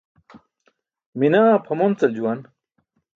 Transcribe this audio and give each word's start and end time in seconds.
Minaa 1.19 1.63
pʰamoncal 1.65 2.11
juwan. 2.15 2.39